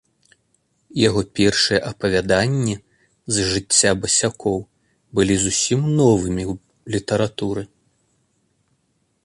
Яго 1.07 1.21
першыя 1.39 1.79
апавяданні 1.91 2.75
з 3.35 3.45
жыцця 3.51 3.91
басякоў 4.05 4.57
былі 5.19 5.35
зусім 5.45 5.81
новымі 6.01 6.43
ў 6.51 6.97
літаратуры. 6.97 7.61